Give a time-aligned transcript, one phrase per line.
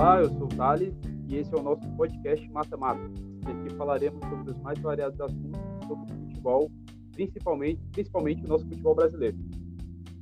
[0.00, 0.94] Olá, eu sou o Thales
[1.28, 3.02] e esse é o nosso podcast Mata Mata.
[3.44, 6.70] Aqui falaremos sobre os mais variados assuntos sobre futebol,
[7.12, 9.36] principalmente, principalmente o nosso futebol brasileiro.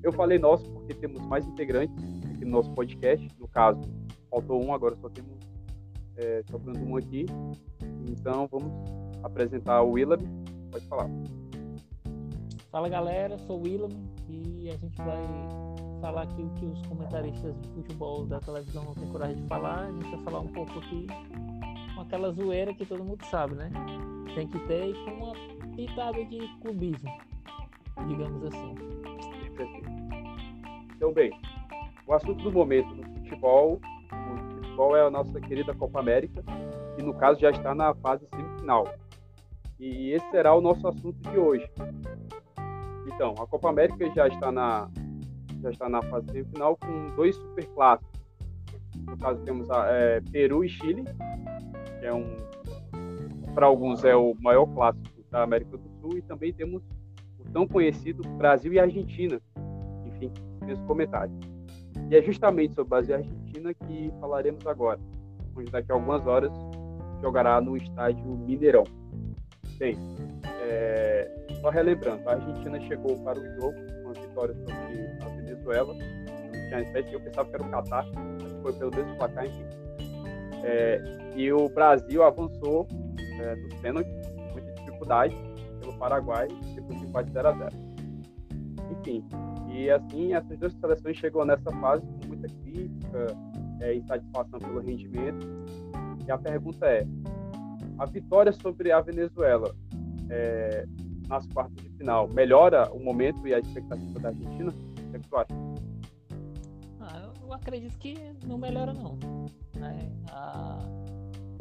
[0.03, 1.95] Eu falei nosso porque temos mais integrantes
[2.29, 3.25] aqui no nosso podcast.
[3.39, 3.81] No caso,
[4.29, 5.39] faltou um, agora só temos
[6.17, 7.27] é, sobrando um aqui.
[8.11, 8.73] Então vamos
[9.23, 10.19] apresentar o Willam.
[10.73, 11.09] Pode falar.
[12.73, 13.91] Fala galera, sou o Willam
[14.29, 15.23] e a gente vai
[16.01, 19.81] falar aqui o que os comentaristas de futebol da televisão não têm coragem de falar.
[19.81, 21.07] A gente vai falar um pouco aqui
[21.95, 23.71] com aquela zoeira que todo mundo sabe, né?
[24.35, 25.33] Tem que ter com uma
[25.75, 27.11] pitada de clubismo,
[28.07, 28.75] digamos assim.
[30.97, 31.33] Então, bem,
[32.07, 33.81] o assunto do momento no futebol,
[34.13, 36.43] o futebol é a nossa querida Copa América,
[36.97, 38.87] que no caso já está na fase semifinal.
[39.79, 41.69] E esse será o nosso assunto de hoje.
[43.07, 44.89] Então, a Copa América já está na,
[45.63, 48.21] já está na fase semifinal com dois super clássicos.
[49.07, 51.05] No caso, temos a, é, Peru e Chile,
[52.01, 52.37] que é um,
[53.55, 56.83] para alguns, é o maior clássico da América do Sul, e também temos
[57.39, 59.41] o tão conhecido Brasil e Argentina.
[60.07, 60.33] Enfim,
[60.67, 61.37] nos comentários.
[62.11, 64.99] E é justamente sobre Brasil e Argentina que falaremos agora,
[65.57, 66.53] onde daqui a algumas horas
[67.21, 68.85] jogará no estádio Mineirão.
[69.79, 69.97] Bem,
[70.63, 75.95] é, só relembrando, a Argentina chegou para o jogo com a vitória sobre a Venezuela.
[75.95, 78.07] Não tinha espécie, eu pensava que era o Catar,
[78.43, 79.65] mas foi pelo mesmo placar, enfim.
[80.65, 81.03] É,
[81.37, 82.87] e o Brasil avançou
[83.41, 84.13] é, nos pênaltis,
[84.53, 85.37] muita dificuldade,
[85.81, 87.69] pelo Paraguai, depois de empate 0 a 0
[88.91, 89.25] Enfim,
[89.71, 93.27] e assim, essas duas seleções chegam nessa fase com muita crítica,
[93.81, 95.47] é, insatisfação pelo rendimento.
[96.27, 97.07] E a pergunta é:
[97.99, 99.75] a vitória sobre a Venezuela
[100.29, 100.85] é,
[101.29, 104.71] nas quartas de final melhora o momento e a expectativa da Argentina?
[104.71, 105.55] O que, é que tu acha?
[107.01, 108.15] Ah, eu acredito que
[108.47, 109.19] não melhora não.
[109.77, 110.11] Né?
[110.31, 110.79] A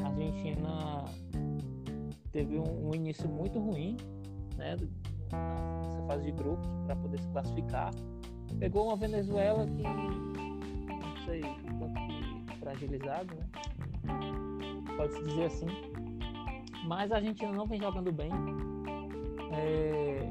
[0.04, 1.04] Argentina
[2.30, 3.96] teve um, um início muito ruim,
[4.56, 4.76] né?
[5.32, 7.90] nessa fase de grupos para poder se classificar.
[8.58, 13.46] Pegou uma Venezuela que não sei tanto fragilizado, né?
[14.96, 15.66] Pode-se dizer assim.
[16.86, 18.30] Mas a Argentina não vem jogando bem.
[19.58, 20.30] É,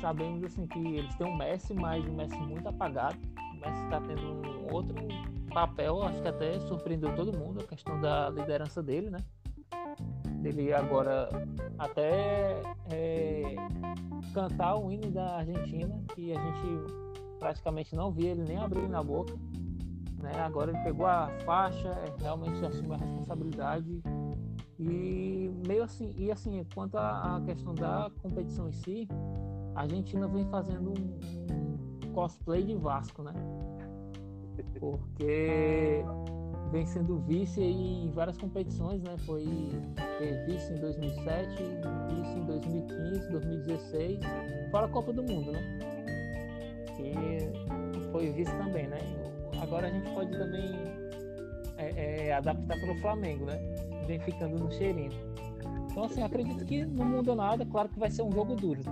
[0.00, 3.18] sabemos assim que eles têm um Messi, mas um Messi muito apagado.
[3.36, 4.94] O Messi está tendo um outro
[5.52, 9.18] papel, acho que até surpreendeu todo mundo a questão da liderança dele, né?
[10.44, 11.28] Ele agora
[11.78, 12.62] até
[12.92, 13.56] é,
[14.32, 16.94] cantar o hino da Argentina, que a gente
[17.38, 19.34] praticamente não via ele nem abrir na boca.
[20.22, 20.32] Né?
[20.40, 24.00] Agora ele pegou a faixa, é, realmente assumiu a responsabilidade
[24.78, 29.08] e meio assim, e assim, quanto à questão da competição em si,
[29.74, 33.32] a Argentina vem fazendo um, cosplay de Vasco, né?
[34.78, 36.04] Porque
[36.70, 39.16] vem sendo vice em várias competições, né?
[39.18, 39.44] Foi
[40.46, 41.62] vice em 2007,
[42.08, 44.20] vice em 2015, 2016,
[44.70, 45.78] fora a Copa do Mundo, né?
[46.96, 48.98] Que foi vice também, né?
[49.60, 50.72] Agora a gente pode também
[51.76, 53.58] é, é, adaptar para o Flamengo, né?
[54.08, 55.12] Vem ficando no cheirinho.
[55.90, 57.64] Então, assim, acredito que não muda nada.
[57.64, 58.82] Claro que vai ser um jogo duro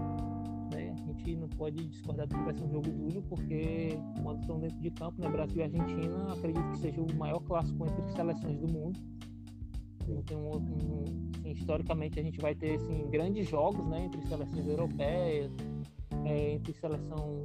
[1.26, 4.90] gente não pode discordar que vai ser um jogo duro, porque quando estão dentro de
[4.92, 8.98] campo, né, Brasil e Argentina, acredito que seja o maior clássico entre seleções do mundo.
[10.08, 11.04] Então, um, um,
[11.34, 15.50] assim, historicamente, a gente vai ter assim, grandes jogos né, entre seleções europeias,
[16.24, 17.42] é, entre seleção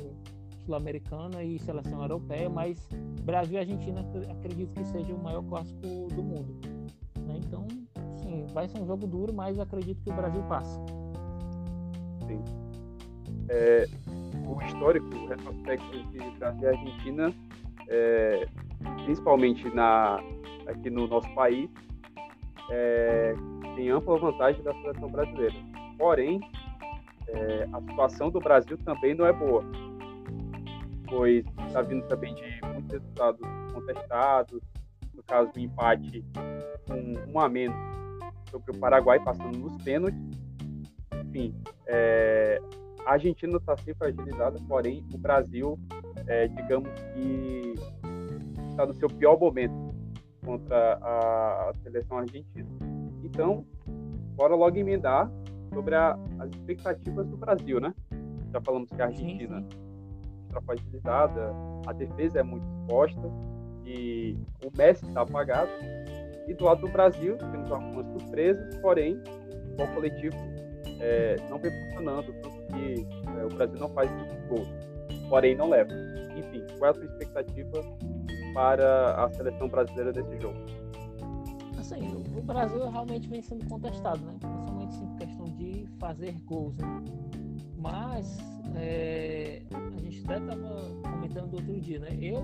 [0.64, 2.88] sul-americana e seleção europeia, mas
[3.24, 6.71] Brasil e Argentina acredito que seja o maior clássico do mundo.
[7.46, 7.68] Então,
[8.18, 10.79] sim, vai ser um jogo duro, mas acredito que o Brasil passa.
[12.28, 12.44] Sim
[13.52, 13.85] é,
[14.46, 17.34] o histórico, o retrospecto entre Brasil e Argentina,
[17.88, 18.47] é,
[19.03, 20.19] principalmente na,
[20.68, 21.69] aqui no nosso país,
[22.69, 23.34] é,
[23.75, 25.56] tem ampla vantagem da seleção brasileira.
[25.97, 26.40] Porém,
[27.28, 29.64] é, a situação do Brasil também não é boa,
[31.08, 33.41] pois está vindo também de muitos resultados
[33.73, 34.61] contestados,
[35.14, 36.23] no caso do empate
[36.87, 37.75] com um a menos
[38.49, 40.19] sobre o Paraguai, passando nos pênaltis.
[41.25, 41.55] Enfim,
[41.87, 42.59] é,
[43.05, 45.79] a Argentina está sempre fragilizada, porém o Brasil,
[46.28, 47.73] é, digamos que
[48.69, 49.73] está no seu pior momento
[50.43, 52.67] contra a, seleção argentina.
[53.23, 53.66] Então,
[54.35, 55.31] bora logo emendar
[55.73, 57.93] sobre a, as expectativas do Brasil, né?
[58.51, 59.66] Já falamos que a Argentina
[60.47, 61.53] está fragilizada,
[61.87, 63.22] a defesa é muito exposta
[63.85, 65.72] e o Messi está apagado.
[66.47, 69.22] E do lado do Brasil, temos algumas surpresas, porém,
[69.79, 70.35] o coletivo
[70.99, 73.08] é, não vem funcionando, tanto que
[73.40, 74.67] é, o Brasil não faz muitos gols,
[75.29, 75.91] porém não leva.
[76.35, 77.84] Enfim, qual é a sua expectativa
[78.53, 80.59] para a seleção brasileira desse jogo?
[81.91, 84.38] assim, o Brasil realmente vem sendo contestado, né?
[84.40, 87.03] Principalmente em questão de fazer gols, né?
[87.78, 88.38] Mas
[88.76, 92.17] é, a gente até estava comentando outro dia, né?
[92.22, 92.43] Eu,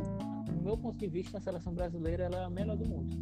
[0.52, 3.16] no meu ponto de vista, a seleção brasileira ela é a melhor do mundo.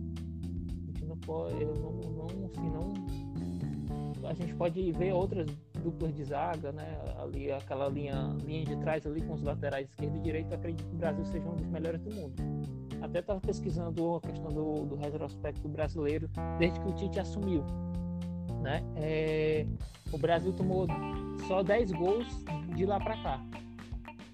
[1.16, 5.48] Não pode, não, não, assim, não, a gente pode ver outras
[5.84, 6.98] duplas de zaga, né?
[7.20, 10.96] Ali aquela linha, linha de trás ali com os laterais esquerdo e direito, acredito que
[10.96, 12.34] o Brasil seja um dos melhores do mundo.
[13.02, 17.64] Até estava pesquisando a questão do, do retrospecto brasileiro desde que o Tite assumiu,
[18.62, 18.84] né?
[18.96, 19.66] É,
[20.12, 20.88] o Brasil tomou
[21.48, 22.28] só 10 gols
[22.76, 23.46] de lá para cá.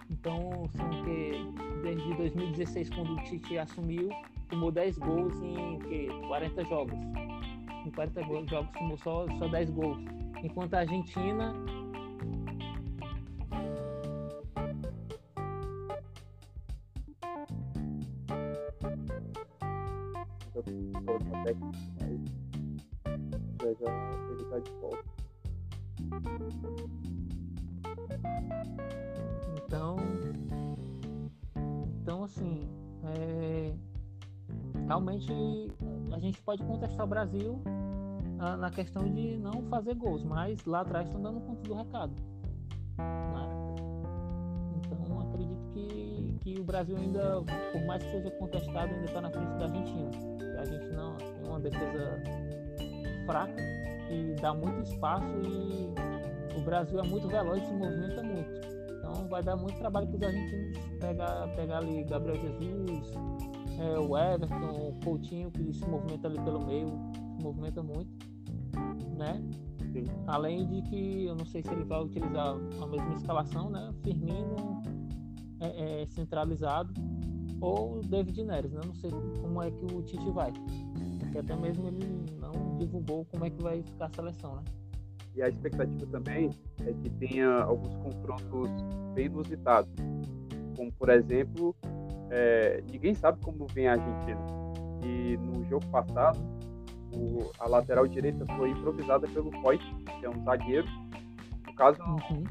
[0.10, 1.32] Então, são que
[1.84, 4.10] desde 2016, quando o Tite assumiu,
[4.52, 7.00] tomou 10 gols em que, 40 jogos.
[7.86, 9.98] Em 40 jogos tomou só, só 10 gols.
[10.44, 11.54] Enquanto a Argentina
[24.52, 25.04] já de volta.
[29.66, 29.98] Então,
[32.02, 32.70] então assim,
[33.06, 33.74] é,
[34.92, 35.72] realmente
[36.12, 37.62] a gente pode contestar o Brasil
[38.36, 42.14] na, na, questão de não fazer gols, mas lá atrás estão dando conta do recado.
[42.98, 43.74] Né?
[44.76, 47.42] Então acredito que, que o Brasil ainda,
[47.72, 50.12] por mais que seja contestado, ainda está na frente da Argentina.
[50.58, 52.24] A Argentina tem uma defesa
[53.26, 53.62] fraca
[54.10, 58.52] e dá muito espaço e o Brasil é muito veloz e se movimenta muito.
[58.98, 63.14] Então vai dar muito trabalho para os argentinos pegar, pegar ali Gabriel Jesus,
[63.82, 66.88] é, o Everton, o Coutinho, que se movimenta ali pelo meio,
[67.36, 68.10] se movimenta muito,
[69.18, 69.44] né?
[69.92, 70.06] Sim.
[70.28, 73.92] Além de que eu não sei se ele vai utilizar a mesma escalação, né?
[74.04, 74.82] Firmino
[75.60, 76.94] é, é, centralizado
[77.60, 78.82] ou David Neres, né?
[78.86, 79.12] Não sei
[79.42, 80.54] como é que o Tite vai.
[81.20, 82.06] Porque até mesmo ele
[82.40, 84.64] não divulgou como é que vai ficar a seleção, né?
[85.36, 86.52] E a expectativa também
[86.86, 88.70] é que tenha alguns confrontos
[89.14, 89.94] bem inusitados.
[90.76, 91.76] Como, por exemplo,
[92.32, 94.40] é, ninguém sabe como vem a Argentina.
[95.04, 96.40] E no jogo passado,
[97.14, 99.84] o, a lateral direita foi improvisada pelo Foyt,
[100.20, 100.88] que é um zagueiro.
[101.68, 102.44] No caso, uhum.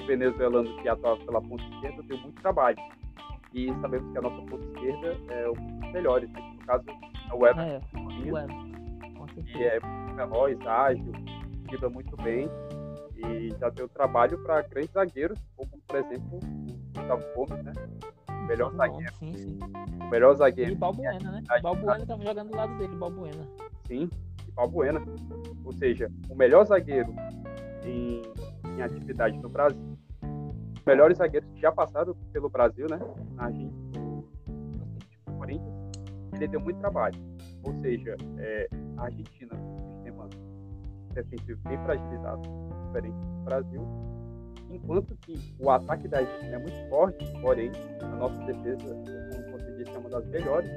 [0.00, 2.78] o venezuelano que atuava pela ponta esquerda deu muito trabalho.
[3.52, 6.30] E sabemos que a nossa ponta esquerda é um dos melhores.
[6.30, 6.56] Né?
[6.58, 7.62] No caso, é o Everton.
[7.62, 8.74] É, o Everton.
[9.52, 9.78] Que é
[10.16, 11.12] veloz, ágil,
[11.66, 12.48] dribla muito bem
[13.16, 17.72] e já deu trabalho para grandes zagueiros, como por exemplo o Gustavo Gomes, né?
[18.46, 19.14] Melhor Bom, zagueiro.
[19.14, 19.58] Sim, sim.
[20.00, 20.72] O melhor zagueiro.
[20.72, 21.42] E Balbuena, né?
[21.62, 23.48] Balbuena estava jogando do lado dele, Balbuena.
[23.86, 24.10] Sim,
[24.46, 25.02] e Balbuena.
[25.64, 27.14] Ou seja, o melhor zagueiro
[27.84, 28.22] em,
[28.76, 29.98] em atividade no Brasil.
[30.76, 32.98] Os melhores zagueiros que já passaram pelo Brasil, né?
[33.34, 34.04] Na Argentina,
[35.26, 35.74] no Corinthians,
[36.34, 37.18] ele deu muito trabalho.
[37.62, 38.68] Ou seja, é,
[38.98, 39.54] a Argentina
[41.14, 42.42] defensivo bem fragilizado,
[42.86, 44.13] diferente do Brasil.
[44.74, 47.70] Enquanto que o ataque da Argentina é muito forte, porém,
[48.02, 48.94] a nossa defesa,
[49.34, 50.70] como você disse, é uma das melhores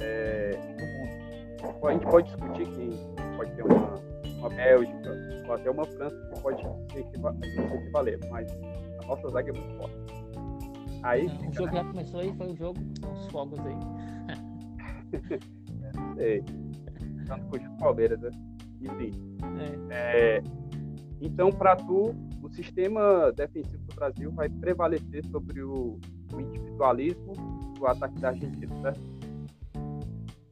[0.00, 1.86] é, do mundo.
[1.86, 3.94] A gente pode discutir que pode ter uma,
[4.38, 5.12] uma Bélgica
[5.46, 8.50] ou até uma França que pode se equivaler, mas
[9.02, 9.96] a nossa zaga é muito forte.
[11.02, 11.82] Aí, é, o jogo né?
[11.82, 13.76] já começou aí, foi o jogo com os fogos aí.
[15.82, 16.44] é, não sei.
[17.26, 18.30] Tanto com o Palmeiras, né?
[18.80, 19.12] Enfim.
[19.90, 20.36] É.
[20.36, 20.42] É,
[21.20, 25.98] então, para tu, o sistema defensivo do Brasil vai prevalecer sobre o,
[26.32, 27.32] o individualismo
[27.78, 29.18] do ataque da Argentina, certo?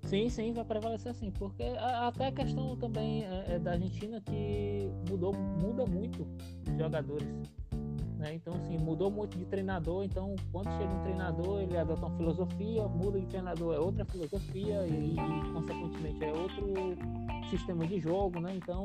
[0.03, 4.89] Sim, sim, vai prevalecer sim, porque até a questão também é, é da Argentina que
[5.11, 6.27] mudou, muda muito
[6.69, 7.27] os jogadores.
[8.17, 8.35] Né?
[8.35, 10.05] Então, assim, mudou muito de treinador.
[10.05, 14.87] Então, quando chega um treinador, ele adota uma filosofia, muda de treinador, é outra filosofia
[14.87, 18.55] e, e consequentemente, é outro sistema de jogo, né?
[18.55, 18.85] Então,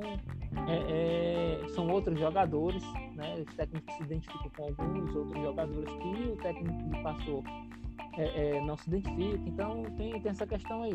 [0.67, 2.83] é, é, são outros jogadores,
[3.15, 3.43] né?
[3.47, 7.43] Os técnicos se identificam com alguns outros jogadores que o técnico que passou
[8.17, 9.49] é, é, não se identifica.
[9.49, 10.93] Então, tem, tem essa questão aí.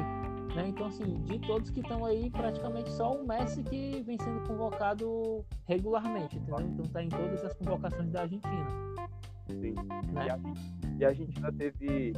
[0.54, 0.68] Né?
[0.68, 5.44] Então, assim, de todos que estão aí, praticamente só o Messi que vem sendo convocado
[5.66, 6.60] regularmente, entendeu?
[6.60, 8.66] Então, está em todas as convocações da Argentina.
[9.48, 9.74] Sim.
[10.12, 10.26] Né?
[10.26, 10.38] E, a,
[10.98, 12.12] e a Argentina teve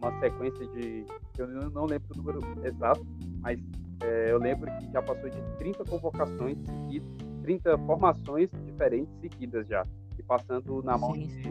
[0.00, 1.04] uma sequência de.
[1.36, 3.06] Eu não lembro o número exato,
[3.40, 3.60] mas
[4.02, 7.08] é, eu lembro que já passou de 30 convocações seguidas,
[7.42, 9.86] 30 formações diferentes seguidas já,
[10.18, 11.42] e passando na mão de,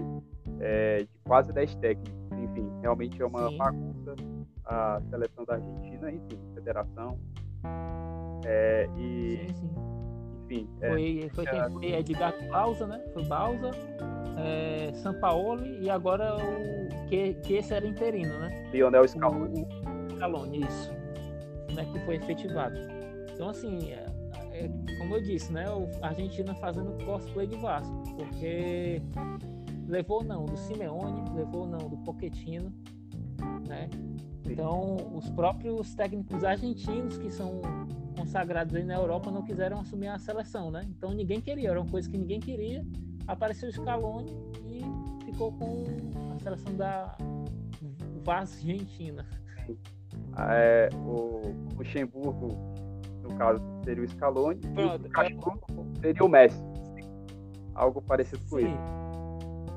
[0.59, 2.31] é, de, quase 10 técnicos.
[2.31, 3.57] Enfim, realmente é uma sim.
[3.57, 4.15] bagunça
[4.65, 7.19] a seleção da Argentina, enfim, federação.
[8.45, 9.69] É, e, sim, sim.
[10.45, 10.69] Enfim.
[10.81, 11.69] É, foi, foi, quem?
[11.69, 12.99] foi Edgar Bausa, né?
[13.13, 13.69] Foi Bausa,
[14.39, 18.69] é, Sampaoli e agora o que, que esse era interino, né?
[18.71, 19.61] Lionel Scaloni.
[19.61, 20.98] O, o Scaloni, isso
[21.79, 22.75] né, que foi efetivado.
[23.33, 24.05] Então, assim, é,
[24.51, 24.69] é,
[24.99, 25.65] como eu disse, né,
[26.01, 29.01] a Argentina fazendo cosplay de Vasco, porque
[29.87, 32.71] levou não do Simeone, levou não do Pochettino,
[33.67, 33.89] né?
[34.45, 37.61] Então, os próprios técnicos argentinos que são
[38.17, 40.85] consagrados aí na Europa não quiseram assumir a seleção, né?
[40.89, 42.85] Então ninguém queria, era uma coisa que ninguém queria.
[43.27, 44.81] Apareceu o Scaloni e
[45.25, 45.85] ficou com
[46.35, 47.15] a seleção da
[48.23, 49.25] Vaz Argentina.
[50.51, 52.57] É, o Luxemburgo,
[53.23, 56.01] no caso, seria o Scaloni, Pronto, e o é...
[56.01, 56.63] seria o Messi.
[57.75, 58.77] Algo parecido com isso.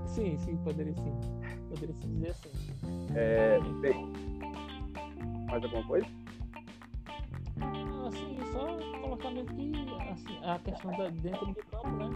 [0.06, 1.12] Sim, sim, poderia sim.
[1.68, 2.50] Poderia se dizer assim.
[3.14, 4.12] É, bem,
[5.48, 6.06] mais alguma coisa?
[8.06, 9.72] Assim, só colocar mesmo que
[10.10, 12.10] assim, a questão da dentro de campo, né?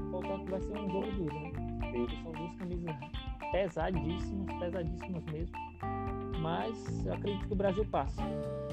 [0.45, 1.53] Que vai ser um jogo duro, né?
[1.93, 2.23] Sim.
[2.23, 2.97] São duas camisas
[3.53, 5.57] pesadíssimas, pesadíssimas mesmo.
[6.47, 8.23] Mas eu acredito que o Brasil passa.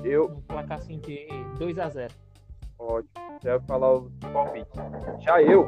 [0.03, 0.27] Eu.
[0.27, 1.25] Um placar assim de
[1.57, 2.13] 2 a 0
[2.77, 3.09] Ótimo.
[3.41, 4.69] Você vai falar o palpite.
[5.21, 5.67] Já eu,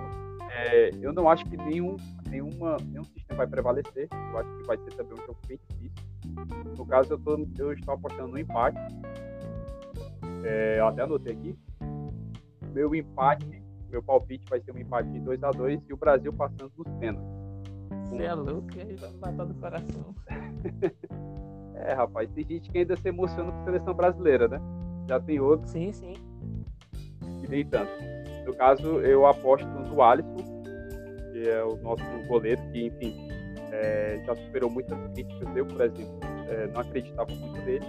[0.52, 1.96] é, eu não acho que nenhum,
[2.30, 4.08] nenhuma, nenhum sistema vai prevalecer.
[4.12, 6.06] Eu acho que vai ser também um jogo bem difícil.
[6.78, 8.78] No caso, eu, tô, eu estou apostando no empate.
[10.44, 11.58] É, eu até anotei aqui.
[12.72, 17.00] Meu empate, meu palpite vai ser um empate de 2x2 e o Brasil passando nos
[17.00, 17.34] pênaltis.
[18.04, 20.16] Você é louco, aí vai matar do coração.
[21.78, 24.60] é, rapaz, tem gente que ainda se emociona com a seleção brasileira, né?
[25.08, 25.72] Já tem outros.
[25.72, 26.14] Sim, sim.
[27.42, 27.92] Que nem tanto.
[28.46, 30.64] No caso, eu aposto no Alisson,
[31.32, 33.28] que é o nosso goleiro, que, enfim,
[33.72, 35.56] é, já superou muitas críticas.
[35.56, 37.86] Eu, por exemplo, é, não acreditava muito nele.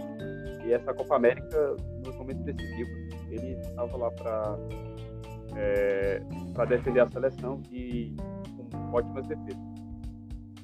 [0.64, 2.92] E essa Copa América, nos momentos decisivos,
[3.30, 4.58] ele estava lá para
[5.56, 6.20] é,
[6.68, 8.16] defender a seleção e
[8.72, 9.65] com ótimas defesas.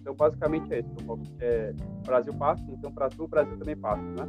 [0.02, 0.90] Então, basicamente é isso.
[1.06, 1.72] O é
[2.04, 4.28] Brasil passa, então para tu o Brasil também passa, né?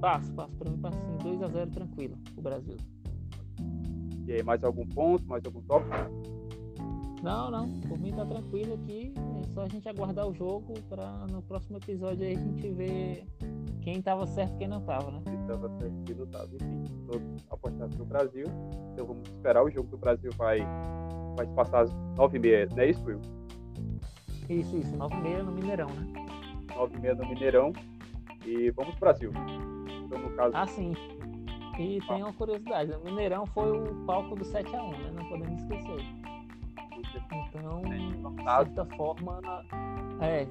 [0.00, 0.54] Passa, passa.
[0.58, 1.16] Para mim passa sim.
[1.38, 2.76] 2x0 tranquilo, o Brasil.
[4.26, 5.96] E aí, mais algum ponto, mais algum tópico?
[7.22, 7.68] Não, não.
[7.88, 9.14] Por mim tá tranquilo aqui.
[9.16, 13.24] É só a gente aguardar o jogo para no próximo episódio aí a gente ver
[13.80, 15.22] quem tava certo e quem não tava, né?
[15.24, 16.48] Quem tava certo e quem não tava.
[16.54, 18.46] Enfim, todos apostados no Brasil.
[18.92, 19.64] Então vamos esperar.
[19.64, 20.60] O jogo do Brasil vai,
[21.36, 23.20] vai se passar às 9h30, não é isso, Will?
[24.48, 24.96] Isso, isso.
[24.96, 26.26] 9h30 no Mineirão, né?
[26.68, 27.72] 9h30 no Mineirão.
[28.44, 29.32] E vamos pro Brasil.
[30.04, 30.56] Então, no caso.
[30.56, 30.94] Ah, sim.
[31.78, 35.10] E tem uma curiosidade: o Mineirão foi o palco do 7x1, né?
[35.14, 36.00] Não podemos esquecer.
[37.48, 39.40] Então, de certa forma,
[40.20, 40.46] é,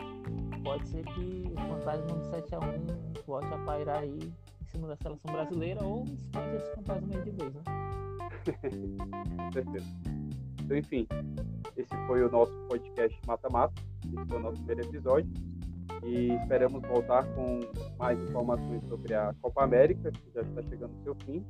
[0.64, 4.20] pode ser que o fantasma do 7x1 volte a pairar aí
[4.62, 7.62] em cima da seleção brasileira ou espante esse fantasma aí de vez, né?
[9.38, 9.86] Com certeza.
[10.62, 11.08] Então, enfim,
[11.82, 13.74] esse foi o nosso podcast Mata-Mata.
[14.06, 15.30] Esse foi o nosso primeiro episódio.
[16.04, 17.60] E esperamos voltar com
[17.98, 21.46] mais informações sobre a Copa América, que já está chegando ao seu fim.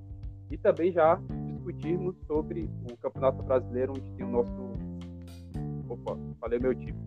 [0.49, 4.71] E também já discutirmos sobre o Campeonato Brasileiro, onde tem o nosso
[5.87, 6.97] Opa, falei meu time.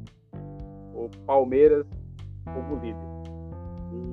[0.95, 1.87] O Palmeiras
[2.45, 3.01] como líder.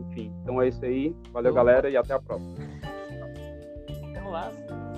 [0.07, 1.15] Enfim, então é isso aí.
[1.31, 1.63] Valeu, Opa.
[1.63, 2.55] galera, e até a próxima.
[3.89, 4.49] Então lá,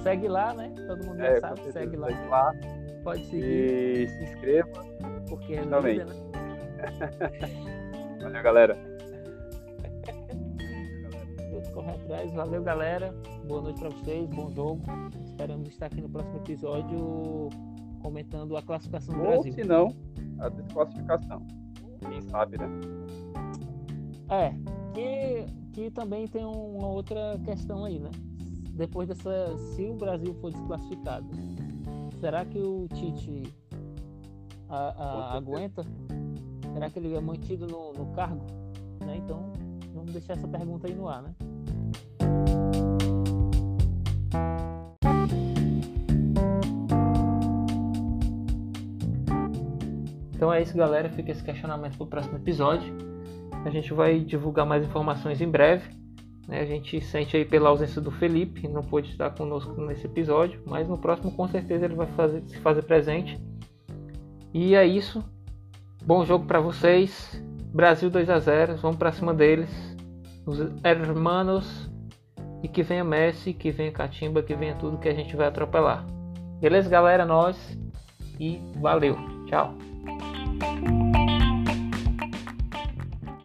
[0.03, 0.71] segue lá, né?
[0.85, 2.09] Todo mundo é, já sabe, segue lá.
[2.29, 2.53] Lá.
[3.03, 4.03] Pode seguir.
[4.03, 4.85] E se inscreva.
[5.27, 5.71] Porque é né?
[8.21, 8.77] Valeu, galera.
[11.73, 12.31] Corre atrás.
[12.33, 13.15] Valeu, galera.
[13.47, 14.29] Boa noite para vocês.
[14.29, 14.83] Bom jogo.
[15.23, 17.49] Esperamos estar aqui no próximo episódio
[18.01, 19.51] comentando a classificação do Ou, Brasil.
[19.51, 19.95] Ou se não,
[20.39, 21.41] a desclassificação.
[22.07, 22.67] Quem sabe, né?
[24.29, 24.53] É,
[24.93, 28.11] que, que também tem uma outra questão aí, né?
[28.73, 29.55] Depois dessa.
[29.75, 31.27] Se o Brasil for desclassificado,
[32.19, 33.43] será que o Tite
[34.67, 35.85] a, a, aguenta?
[36.73, 38.43] Será que ele é mantido no, no cargo?
[38.99, 39.17] Né?
[39.17, 39.53] Então,
[39.93, 41.35] vamos deixar essa pergunta aí no ar, né?
[50.33, 51.09] Então é isso, galera.
[51.09, 52.91] Fica esse questionamento para o próximo episódio.
[53.63, 56.02] A gente vai divulgar mais informações em breve.
[56.47, 56.61] Né?
[56.61, 60.87] A gente sente aí pela ausência do Felipe, não pôde estar conosco nesse episódio, mas
[60.87, 63.39] no próximo com certeza ele vai fazer, se fazer presente.
[64.53, 65.23] E é isso.
[66.05, 67.41] Bom jogo para vocês.
[67.73, 68.75] Brasil 2 a 0.
[68.77, 69.69] Vamos para cima deles.
[70.45, 71.89] Os hermanos.
[72.61, 76.05] E que venha Messi, que venha Catimba, que venha tudo que a gente vai atropelar.
[76.61, 77.25] Beleza, galera?
[77.25, 77.77] Nós.
[78.39, 79.17] E valeu.
[79.47, 79.75] Tchau.